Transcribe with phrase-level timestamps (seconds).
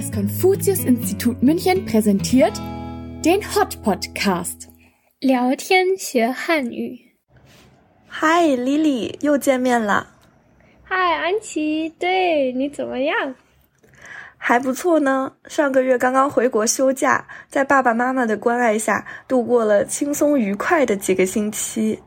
[0.00, 2.54] Das Konfuzius-Institut München präsentiert
[3.22, 4.66] den Hot Podcast.
[5.18, 6.98] 聊天学汉语。
[8.08, 10.06] 嗨，Lily，又见面了。
[10.84, 13.34] 嗨，安琪，对你怎么样？
[14.38, 15.34] 还不错呢。
[15.44, 22.00] 上个月刚刚回国休假，在爸爸妈妈的关爱下，度过了轻松愉快的几个星期。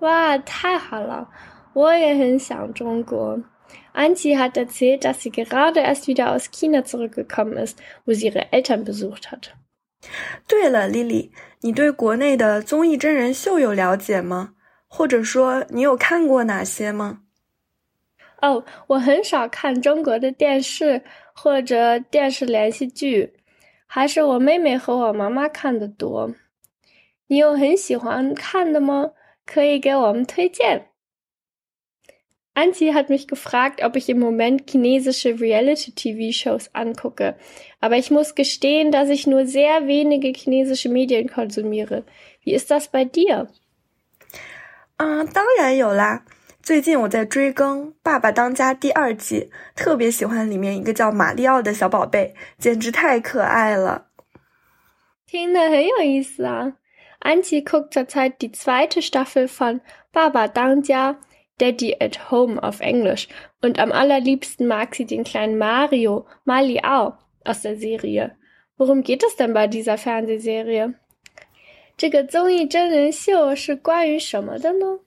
[0.00, 1.26] 哇，太好了！
[1.72, 3.40] 我也很想中国。
[3.92, 8.84] Antje hat erzählt, dass sie gerade erst wieder aus China zurückgekommen ist, wo sie ihre Eltern
[8.84, 9.52] besucht hat.
[10.46, 14.54] 对了，Lily，你对国内的综艺真人秀有了解吗？
[14.88, 17.20] 或者说，你有看过哪些吗？
[18.40, 21.02] 哦，我很少看中国的电视
[21.34, 23.34] 或者电视连续剧，
[23.86, 26.32] 还是我妹妹和我妈妈看的多。
[27.26, 29.10] 你有很喜欢看的吗？
[29.44, 30.89] 可以给我们推荐。
[32.53, 37.35] Antje hat mich gefragt, ob ich im Moment chinesische Reality-TV-Shows angucke.
[37.81, 42.05] Aber ich muss gestehen, dass ich nur sehr wenige chinesische Medien konsumiere.
[42.43, 43.49] Wie ist das bei dir?
[44.97, 46.23] 啊，当然有啦！
[46.63, 54.07] 最近我在追更《爸爸当家》第二季，特别喜欢里面一个叫马里奥的小宝贝，简直太可爱了。
[55.27, 56.77] 听得很有意思啊！
[57.19, 59.81] Antje guckt zurzeit die zweite Staffel von
[60.11, 61.19] 爸爸当家
[61.60, 63.28] Daddy at Home auf Englisch
[63.60, 68.36] und am allerliebsten mag sie den kleinen Mario Maliao aus der Serie.
[68.78, 70.94] Worum geht es denn bei dieser Fernsehserie?
[71.98, 75.00] 这个综艺真人秀是关于什么的呢？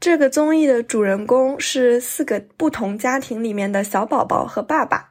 [0.00, 5.10] 这个综艺的主人公是四个不同家庭里面的小宝宝和爸爸。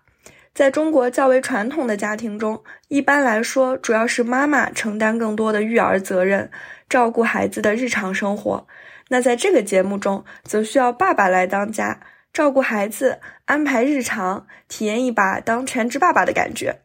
[0.53, 6.51] 在中国较为传统的家庭中，一般来说，主要是妈妈承担更多的育儿责任，
[6.89, 8.67] 照顾孩子的日常生活。
[9.11, 11.99] 那在这个节目中，则需要爸爸来当家，
[12.31, 16.79] 照顾孩子，安排日常，体验一把当全职爸爸的感觉。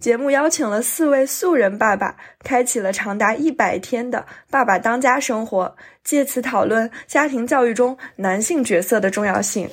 [0.00, 9.70] 节目邀请了四位素人爸爸，开启了长达一百天的爸爸当家生活，借此讨论家庭教育中男性角色的重要性。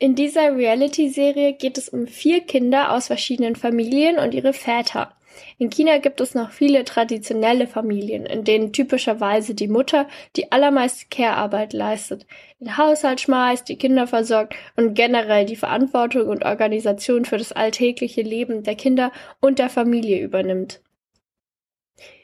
[0.00, 5.12] In dieser Reality-Serie geht es um vier Kinder aus verschiedenen Familien und ihre Väter.
[5.58, 11.06] In China gibt es noch viele traditionelle Familien, in denen typischerweise die Mutter die allermeiste
[11.10, 12.26] Care-Arbeit leistet,
[12.60, 18.22] den Haushalt schmeißt, die Kinder versorgt und generell die Verantwortung und Organisation für das alltägliche
[18.22, 20.80] Leben der Kinder und der Familie übernimmt.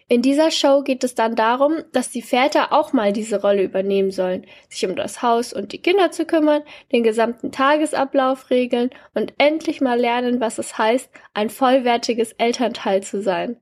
[0.08, 4.10] In dieser Show geht es dann darum, dass die Väter auch mal diese Rolle übernehmen
[4.10, 9.34] sollen, sich um das Haus und die Kinder zu kümmern, den gesamten Tagesablauf regeln und
[9.38, 13.56] endlich mal lernen, was es heißt, ein vollwertiges Elternteil zu sein.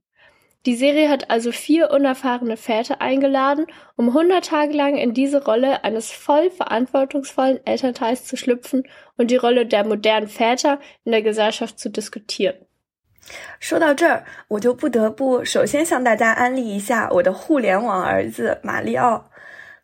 [0.66, 5.84] Die Serie hat also vier unerfahrene Väter eingeladen, um 100 Tage lang in diese Rolle
[5.84, 8.86] eines voll verantwortungsvollen Elternteils zu schlüpfen
[9.16, 12.56] und die Rolle der modernen Väter in der Gesellschaft zu diskutieren.
[13.58, 19.30] 说到这儿，我就不得不首先向大家安利一下我的互联网儿子马里奥。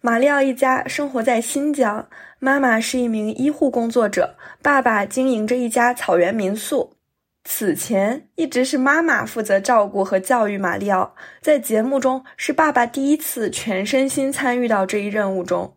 [0.01, 2.09] 马里奥一家生活在新疆，
[2.39, 6.97] 妈妈是一名医护工作者，爸爸经营着一家草原民宿。
[7.45, 15.77] 此前一直是妈妈负责照顾和教育马里奥，在节目中是爸爸第一次全身心参与到这一任务中。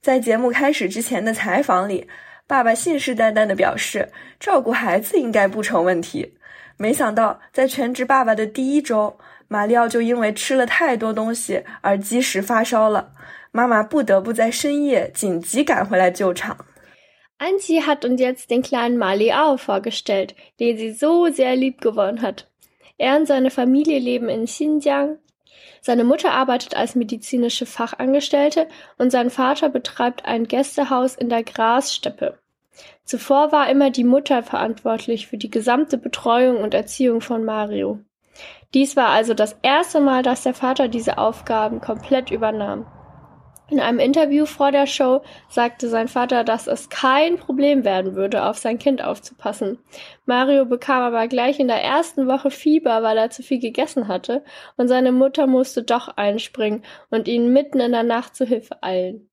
[0.00, 2.08] 在节目开始之前的采访里，
[2.46, 4.10] 爸爸信誓旦旦地表示，
[4.40, 6.34] 照顾孩子应该不成问题。
[6.81, 9.17] 没想到，在全职爸爸的第一周，
[9.47, 13.11] 马里奥就因为吃了太多东西而积食发烧了。
[13.51, 16.57] 妈妈不得不在深夜紧急赶回来救场。
[17.39, 22.47] Antje hat uns jetzt den kleinen Maliao vorgestellt, den sie so sehr lieb gewonnen hat.
[22.97, 25.19] Er und seine Familie leben in Xinjiang.
[25.81, 28.67] Seine Mutter arbeitet als medizinische Fachangestellte
[28.97, 32.39] und sein Vater betreibt ein Gästehaus in der Grassteppe.
[33.04, 38.00] Zuvor war immer die Mutter verantwortlich für die gesamte Betreuung und Erziehung von Mario.
[38.74, 42.86] Dies war also das erste Mal, dass der Vater diese Aufgaben komplett übernahm.
[43.72, 48.44] In einem Interview vor der Show sagte sein Vater, dass es kein Problem werden würde,
[48.44, 49.78] auf sein Kind aufzupassen.
[50.26, 54.44] Mario bekam aber gleich in der ersten Woche Fieber, weil er zu viel gegessen hatte,
[54.76, 59.30] und seine Mutter musste doch einspringen und ihn mitten in der Nacht zu Hilfe eilen.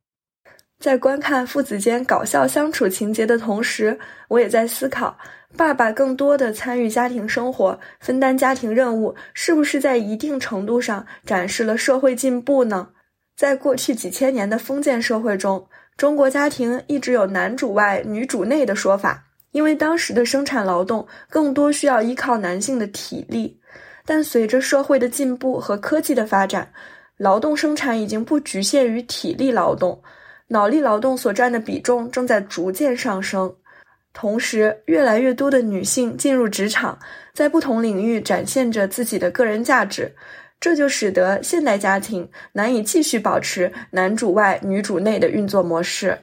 [0.79, 3.99] 在观看父子间搞笑相处情节的同时，
[4.29, 5.17] 我也在思考，
[5.57, 12.87] 爸爸更多的参与家庭生活，分担家庭任务，是不是在一定程度上展示了社会进步呢？
[13.35, 15.67] 在过去几千年的封建社会中，
[15.97, 19.21] 中国家庭一直有男主外女主内的说法，
[19.51, 23.59] 因为当时的生产劳动更多需要依靠男性的体力。
[24.05, 26.71] 但随着社会的进步和科技的发展，
[27.17, 30.01] 劳动生产已经不局限于体力劳动。
[30.49, 33.55] 脑力劳动所占的比重正在逐渐上升，
[34.13, 36.97] 同时，越来越多的女性进入职场，
[37.33, 40.11] 在不同领域展现着自己的个人价值，
[40.59, 46.17] 这就使得现代家庭难以继续保持男主外女主内的运作模式。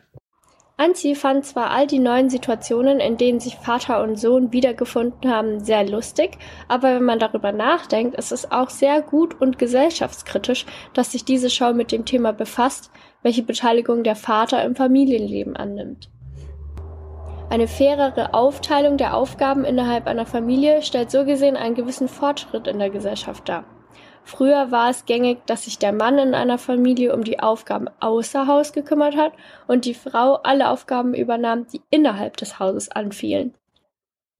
[0.78, 5.64] Anzi fand zwar all die neuen Situationen, in denen sich Vater und Sohn wiedergefunden haben,
[5.64, 6.36] sehr lustig,
[6.68, 11.48] aber wenn man darüber nachdenkt, ist es auch sehr gut und gesellschaftskritisch, dass sich diese
[11.48, 12.90] Show mit dem Thema befasst,
[13.26, 16.08] welche Beteiligung der Vater im Familienleben annimmt.
[17.50, 22.78] Eine fairere Aufteilung der Aufgaben innerhalb einer Familie stellt so gesehen einen gewissen Fortschritt in
[22.78, 23.64] der Gesellschaft dar.
[24.22, 28.46] Früher war es gängig, dass sich der Mann in einer Familie um die Aufgaben außer
[28.46, 29.32] Haus gekümmert hat
[29.66, 33.54] und die Frau alle Aufgaben übernahm, die innerhalb des Hauses anfielen.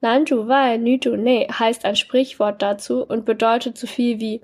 [0.01, 4.43] Nanju Wai Nütu Ne heißt ein Sprichwort dazu und bedeutet so viel wie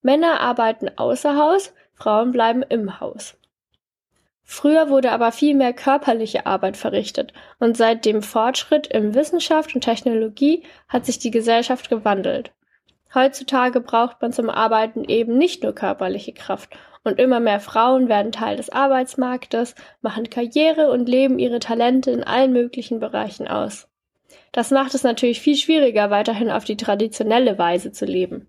[0.00, 3.36] Männer arbeiten außer Haus, Frauen bleiben im Haus.
[4.44, 9.82] Früher wurde aber viel mehr körperliche Arbeit verrichtet und seit dem Fortschritt in Wissenschaft und
[9.82, 12.52] Technologie hat sich die Gesellschaft gewandelt.
[13.14, 16.70] Heutzutage braucht man zum Arbeiten eben nicht nur körperliche Kraft
[17.04, 22.24] und immer mehr Frauen werden Teil des Arbeitsmarktes, machen Karriere und leben ihre Talente in
[22.24, 23.88] allen möglichen Bereichen aus.
[24.52, 28.48] Das macht es natürlich viel schwieriger, weiterhin auf die traditionelle Weise zu leben.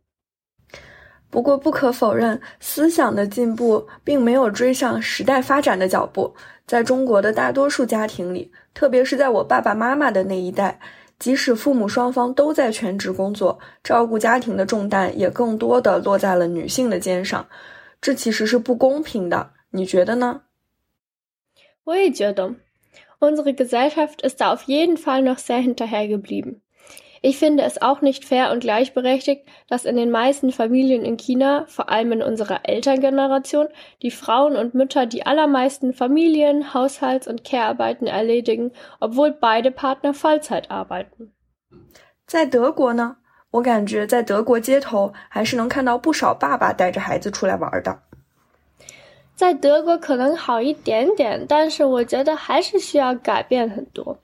[1.33, 6.31] 不过，不可否认，思想的进步并没有追上时代发展的脚步。
[6.67, 10.79] 在中国的大多数家庭里，特别是在我爸爸妈妈的那一代，
[11.17, 17.43] 即使父母双方都在全职工作，照顾家庭的重担也更多的落在了女性的肩上，
[17.99, 19.53] 这其实是不公平的。
[19.71, 20.41] 你觉得呢？
[21.85, 22.53] 我也觉得
[23.19, 26.57] ，unsere Gesellschaft ist da auf jeden Fall noch sehr hinterhergeblieben.
[27.22, 31.64] Ich finde es auch nicht fair und gleichberechtigt, dass in den meisten Familien in China,
[31.66, 33.66] vor allem in unserer Elterngeneration,
[34.02, 38.70] die Frauen und Mütter die allermeisten Familien-, Haushalts- und Care-Arbeiten erledigen,
[39.00, 41.32] obwohl beide Partner Vollzeit arbeiten.
[42.26, 43.16] 在德国呢，
[43.50, 47.98] 我感觉在德国街头还是能看到不少爸爸带着孩子出来玩的。
[49.34, 54.18] 在德国可能好一点点，但是我觉得还是需要改变很多。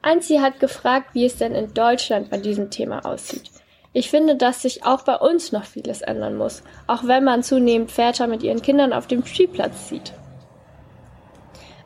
[0.00, 3.50] Anzi hat gefragt, wie es denn in Deutschland bei diesem Thema aussieht.
[3.92, 7.90] Ich finde, dass sich auch bei uns noch vieles ändern muss, auch wenn man zunehmend
[7.90, 10.12] Väter mit ihren Kindern auf dem Spielplatz sieht.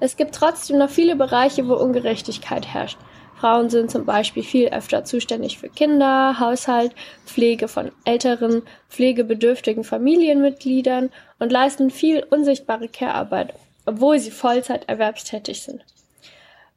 [0.01, 2.99] Es gibt trotzdem noch viele Bereiche, wo Ungerechtigkeit herrscht.
[3.37, 6.93] Frauen sind zum Beispiel viel öfter zuständig für Kinder, Haushalt,
[7.25, 13.55] Pflege von älteren, pflegebedürftigen Familienmitgliedern und leisten viel unsichtbare Care-Arbeit,
[13.87, 15.85] obwohl sie Vollzeit erwerbstätig sind.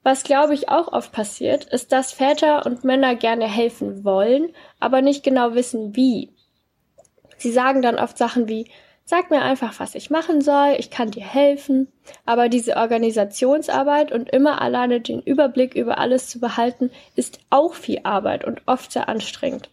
[0.05, 5.01] Was, glaube ich, auch oft passiert, ist, dass Väter und Männer gerne helfen wollen, aber
[5.01, 6.29] nicht genau wissen, wie.
[7.37, 8.69] Sie sagen dann oft Sachen wie,
[9.03, 11.91] sag mir einfach, was ich machen soll, ich kann dir helfen,
[12.23, 18.01] aber diese Organisationsarbeit und immer alleine den Überblick über alles zu behalten, ist auch viel
[18.03, 19.71] Arbeit und oft sehr anstrengend.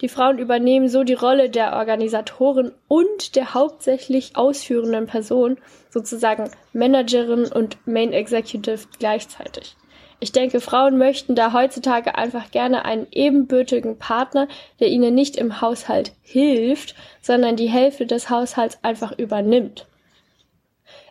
[0.00, 5.58] Die Frauen übernehmen so die Rolle der Organisatoren und der hauptsächlich ausführenden Person,
[5.90, 9.76] sozusagen Managerin und Main Executive gleichzeitig.
[10.18, 14.48] Ich denke, Frauen möchten da heutzutage einfach gerne einen ebenbürtigen Partner,
[14.78, 19.86] der ihnen nicht im Haushalt hilft, sondern die Hälfte des Haushalts einfach übernimmt.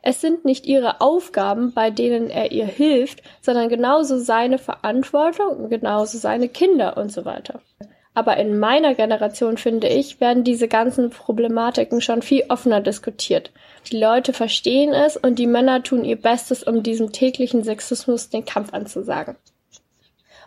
[0.01, 6.17] Es sind nicht ihre Aufgaben, bei denen er ihr hilft, sondern genauso seine Verantwortung genauso
[6.17, 7.61] seine Kinder und so weiter.
[8.16, 13.50] Aber in meiner Generation, finde ich, werden diese ganzen Problematiken schon viel offener diskutiert.
[13.90, 18.44] Die Leute verstehen es und die Männer tun ihr Bestes, um diesem täglichen Sexismus den
[18.44, 19.36] Kampf anzusagen.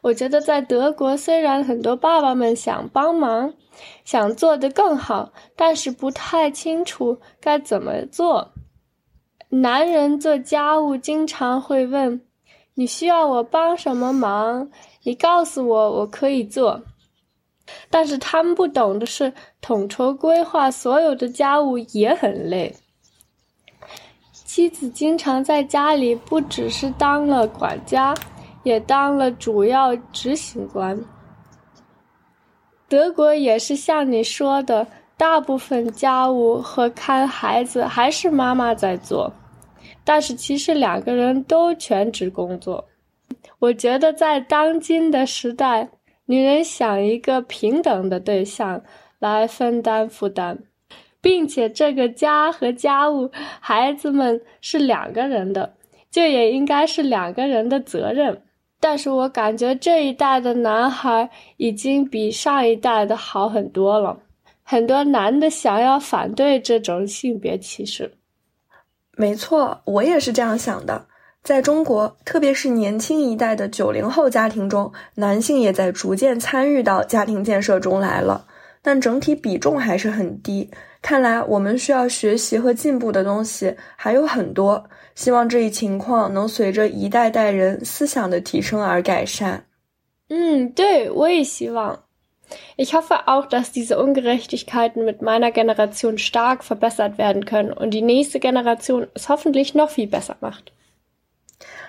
[0.01, 3.53] 我觉得在德国，虽然很多爸爸们想帮忙，
[4.05, 8.53] 想做得更好，但是不太清楚该怎么做。
[9.50, 14.69] 男人做家务经常会问：“你需要我帮什么忙？
[15.03, 16.81] 你告诉我，我可以做。”
[17.91, 22.75] 但是他们不懂的是，统筹规划所有的家务也很累。
[24.33, 28.14] 妻子经常在家里不只是当了管家，
[28.64, 30.99] 也当了主要执行官。
[32.88, 34.87] 德国也是像你说的，
[35.17, 39.33] 大部分家务和看孩子还是妈妈在做，
[40.05, 42.85] 但是其实两个人都全职工作。
[43.59, 45.88] 我觉得在当今的时代。
[46.26, 48.83] 女人想一个平等的对象
[49.19, 50.59] 来分担负担，
[51.21, 55.75] 并且这个家和家务、孩子们是两个人的，
[56.11, 58.43] 这也应该是两个人的责任。
[58.81, 64.19] 但是我感觉这一代的男孩已经比上一代的好很多了，
[64.62, 68.12] 很多男的想要反对这种性别歧视。
[69.17, 71.07] 没错，我也是这样想的。
[71.42, 78.46] 在中国，特别是年轻一代的九零后家庭中，男性也在逐渐参与到家庭建设中来了，
[78.80, 80.70] 但整体比重还是很低。
[81.00, 84.84] 看来我们需要学习和进步的东西还有很多。
[85.16, 89.64] 希望这一情况能随着一代代人思想的提升而改善。
[90.28, 92.04] 嗯，对，我也希望。
[92.76, 98.38] Ich hoffe auch, dass diese Ungerechtigkeiten mit meiner Generation stark verbessert werden können und die nächste
[98.38, 100.72] Generation es hoffentlich noch viel besser macht.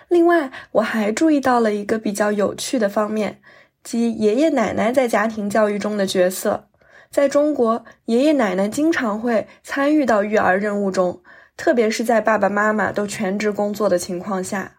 [0.08, 3.42] 另外，我还注意到了一个比较有趣的方面，
[3.84, 6.70] 即爷爷奶奶在家庭教育中的角色。
[7.10, 11.22] 在中国，爷爷奶奶经常会参与到育儿任务中，
[11.56, 14.78] 特别是在爸爸妈妈都全职工作的情况下。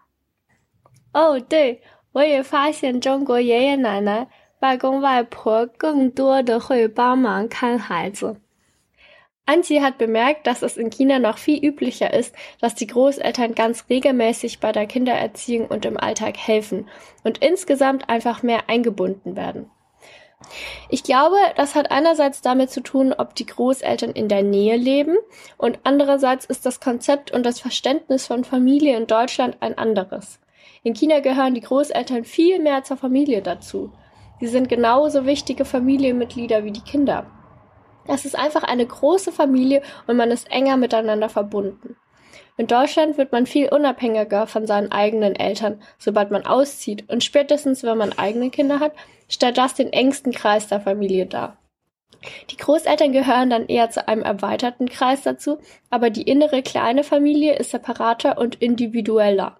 [1.13, 4.27] 哦，对，我也发现中国爷爷奶奶、
[4.59, 8.35] 外公外婆更多的会帮忙看孩子。
[9.47, 14.59] Antje hat bemerkt, dass es in China noch viel üblicher ist, dass die Großeltern ganz regelmäßig
[14.59, 16.89] bei der Kindererziehung und im Alltag helfen
[17.23, 19.69] und insgesamt einfach mehr eingebunden werden.
[20.89, 25.15] Ich glaube, das hat einerseits damit zu tun, ob die Großeltern in der Nähe leben
[25.57, 30.39] und andererseits ist das Konzept und das Verständnis von Familie in Deutschland ein anderes.
[30.83, 33.91] In China gehören die Großeltern viel mehr zur Familie dazu.
[34.39, 37.25] Sie sind genauso wichtige Familienmitglieder wie die Kinder.
[38.07, 41.95] Es ist einfach eine große Familie und man ist enger miteinander verbunden.
[42.57, 47.83] In Deutschland wird man viel unabhängiger von seinen eigenen Eltern, sobald man auszieht, und spätestens
[47.83, 48.93] wenn man eigene Kinder hat,
[49.27, 51.57] stellt das den engsten Kreis der Familie dar.
[52.49, 55.59] Die Großeltern gehören dann eher zu einem erweiterten Kreis dazu,
[55.89, 59.59] aber die innere kleine Familie ist separater und individueller.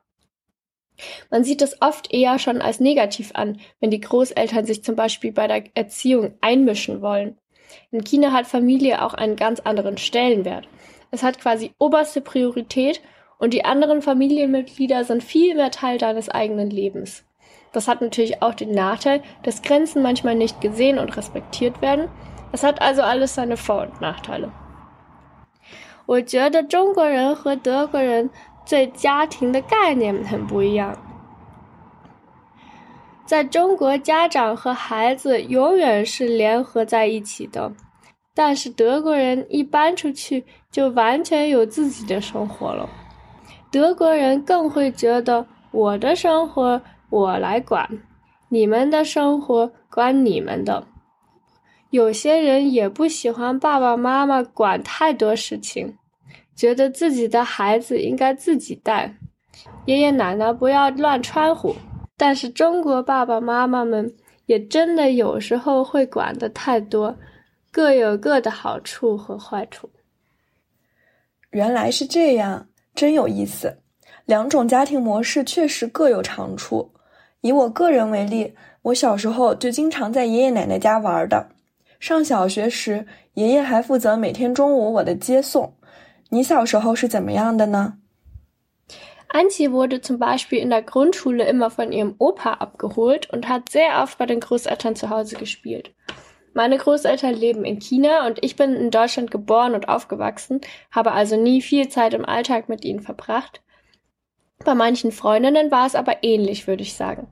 [1.30, 5.34] Man sieht es oft eher schon als negativ an, wenn die Großeltern sich zum Beispiel
[5.34, 7.38] bei der Erziehung einmischen wollen.
[7.91, 10.69] In China hat Familie auch einen ganz anderen Stellenwert.
[11.11, 13.01] Es hat quasi oberste Priorität
[13.39, 17.25] und die anderen Familienmitglieder sind viel mehr Teil deines eigenen Lebens.
[17.73, 22.09] Das hat natürlich auch den Nachteil, dass Grenzen manchmal nicht gesehen und respektiert werden.
[22.53, 24.53] Es hat also alles seine Vor- und Nachteile.
[26.07, 28.29] 我觉得中国人和德国人
[28.69, 30.97] 对家庭的概念很不一样。
[33.26, 37.72] 在中国，家长和孩子永远是联合在一起的，
[38.36, 42.88] 但是德国人一搬出去就完全有自己的生活了。
[43.72, 46.80] 德国人更会觉得我的生活
[47.10, 47.90] 我来管，
[48.50, 50.86] 你们的生活管你们的。
[51.90, 55.98] 有些人也不喜欢爸爸妈妈管太多事情，
[56.56, 59.16] 觉得自己的孩子应该自己带，
[59.86, 61.76] 爷爷奶奶不要乱掺和。
[62.18, 67.18] 但是中国爸爸妈妈们也真的有时候会管的太多，
[67.72, 69.90] 各有各的好处和坏处。
[71.52, 73.80] 原来是这样，真有意思。
[74.26, 76.94] 两种家庭模式确实各有长处。
[77.42, 81.50] 以我个人为例，我小时候就经常在爷爷奶奶家玩的。
[82.00, 85.76] 上小学时，爷爷还负责每天中午我的接送。
[86.30, 88.00] 你小时候是怎么样的呢
[89.35, 94.03] ？Antje wurde zum Beispiel in der Grundschule immer von ihrem Opa abgeholt und hat sehr
[94.03, 95.95] oft bei den Großeltern zu Hause gespielt.
[96.53, 101.37] Meine Großeltern leben in China und ich bin in Deutschland geboren und aufgewachsen, habe also
[101.37, 103.63] nie viel Zeit im Alltag mit ihnen verbracht.
[104.65, 107.29] Bei manchen Freundinnen war es aber ähnlich, würde ich sagen.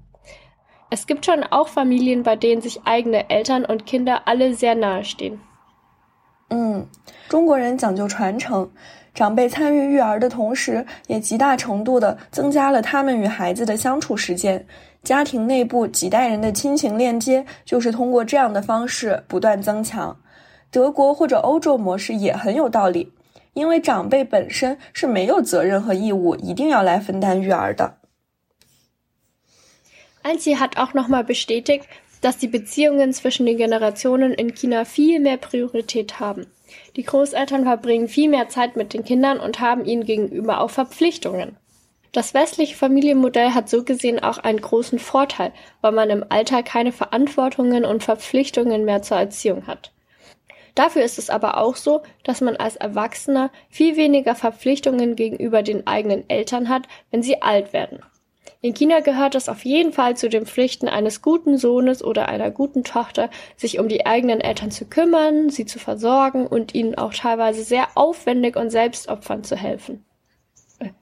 [0.90, 5.04] Es gibt schon auch Familien, bei denen sich eigene Eltern und Kinder alle sehr nahe
[5.04, 5.40] stehen.
[6.50, 6.88] 嗯，
[7.28, 8.70] 中国人讲究传承，
[9.13, 14.65] 长辈参与育儿的同时，也极大程度的增加了他们与孩子的相处时间。
[15.03, 20.17] 家庭内部几代人的亲情链接，就是通过这样的方式不断增强。
[20.71, 23.11] 德国或者欧洲模式也很有道理，
[23.53, 27.97] 因为长辈本身是没有责任和义务一定要来分担育儿的。
[30.23, 31.83] Antje hat auch nochmal bestätigt,
[32.21, 36.47] dass die Beziehungen zwischen den Generationen in China viel mehr Priorität haben.
[36.95, 41.57] Die Großeltern verbringen viel mehr Zeit mit den Kindern und haben ihnen gegenüber auch Verpflichtungen.
[42.11, 46.91] Das westliche Familienmodell hat so gesehen auch einen großen Vorteil, weil man im Alltag keine
[46.91, 49.91] Verantwortungen und Verpflichtungen mehr zur Erziehung hat.
[50.75, 55.87] Dafür ist es aber auch so, dass man als Erwachsener viel weniger Verpflichtungen gegenüber den
[55.87, 57.99] eigenen Eltern hat, wenn sie alt werden.
[58.62, 62.50] In China gehört es auf jeden Fall zu den Pflichten eines guten Sohnes oder einer
[62.50, 67.14] guten Tochter, sich um die eigenen Eltern zu kümmern, sie zu versorgen und ihnen auch
[67.14, 70.04] teilweise sehr aufwendig und selbstopfernd zu helfen.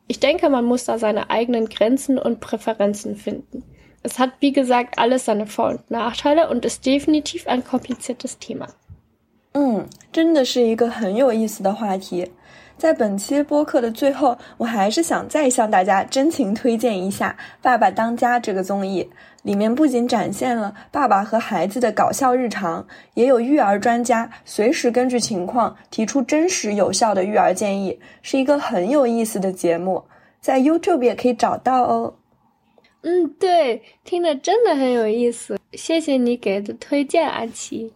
[0.06, 3.62] Ich denke, man muss da seine eigenen Grenzen und Präferenzen finden.
[4.02, 8.68] Es hat, wie gesagt, alles seine Vor- und Nachteile und ist definitiv ein kompliziertes Thema.
[9.52, 12.30] 嗯，真的是一个很有意思的话题。
[12.81, 19.07] 在本期播客的最后，我还是想再向大家真情推荐一下《爸爸当家》这个综艺。
[19.43, 22.83] 里面不仅展现了爸爸和孩子的搞笑日常，
[23.13, 30.03] 也有育儿专家随时根据情况提出真实有效的育儿建议，是一个很有意思的节目。
[30.39, 32.15] 在 YouTube 也可以找到哦。
[33.03, 35.59] 嗯，对，听着真的很有意思。
[35.73, 37.93] 谢谢你给的推荐，安琪。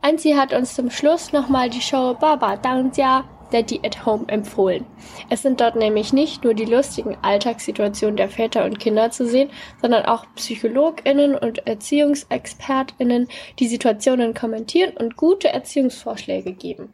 [0.00, 4.85] 安琪 hat uns zum Schluss nochmal die Show Baba 当家 Daddy at Home empfohlen.
[5.29, 9.49] Es sind dort nämlich nicht nur die lustigen Alltagssituationen der Väter und Kinder zu sehen,
[9.81, 13.29] sondern auch PsychologInnen und ErziehungsexpertInnen,
[13.59, 16.93] die Situationen kommentieren und gute Erziehungsvorschläge geben.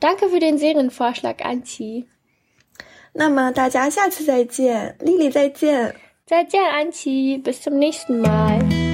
[0.00, 2.06] Danke für den Serienvorschlag, Anzi.
[3.12, 5.94] 那么大家下次再见，丽丽再见，
[6.26, 8.93] 再见，安琪，bis zum nächsten Mal。